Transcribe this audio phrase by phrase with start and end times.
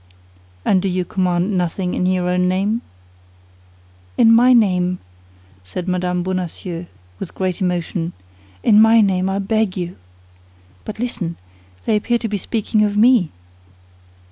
[0.65, 2.81] "And do you command nothing in your own name?"
[4.17, 4.97] "In my name,"
[5.63, 6.23] said Mme.
[6.23, 6.87] Bonacieux,
[7.19, 8.13] with great emotion,
[8.63, 9.97] "in my name I beg you!
[10.85, 11.37] But listen;
[11.85, 13.29] they appear to be speaking of me."